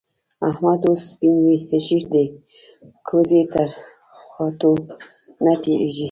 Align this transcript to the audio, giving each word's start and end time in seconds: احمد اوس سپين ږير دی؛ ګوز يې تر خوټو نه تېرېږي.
احمد 0.47 0.81
اوس 0.87 1.01
سپين 1.11 1.35
ږير 1.85 2.03
دی؛ 2.11 2.25
ګوز 3.07 3.29
يې 3.37 3.41
تر 3.53 3.67
خوټو 4.29 4.71
نه 5.43 5.53
تېرېږي. 5.61 5.99